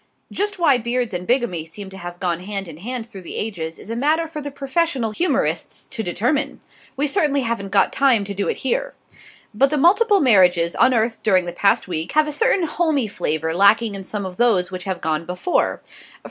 Just 0.31 0.57
why 0.57 0.79
beards 0.79 1.13
and 1.13 1.27
bigamy 1.27 1.63
seem 1.63 1.91
to 1.91 1.97
have 1.99 2.19
gone 2.19 2.39
hand 2.39 2.67
in 2.67 2.77
hand 2.77 3.05
through 3.05 3.21
the 3.21 3.35
ages 3.35 3.77
is 3.77 3.91
a 3.91 3.95
matter 3.95 4.27
for 4.27 4.41
the 4.41 4.49
professional 4.49 5.11
humorists 5.11 5.85
to 5.91 6.01
determine. 6.01 6.59
We 6.97 7.05
certainly 7.05 7.41
haven't 7.41 7.69
got 7.69 7.93
time 7.93 8.23
to 8.23 8.33
do 8.33 8.47
it 8.47 8.57
here. 8.65 8.95
But 9.53 9.69
the 9.69 9.77
multiple 9.77 10.19
marriages 10.19 10.75
unearthed 10.79 11.21
during 11.21 11.45
the 11.45 11.53
past 11.53 11.87
week 11.87 12.13
have 12.13 12.27
a 12.27 12.31
certain 12.31 12.65
homey 12.65 13.05
flavor 13.07 13.53
lacking 13.53 13.93
in 13.93 14.03
some 14.03 14.25
of 14.25 14.37
those 14.37 14.71
which 14.71 14.85
have 14.85 15.01
gone 15.01 15.23
before. 15.23 15.83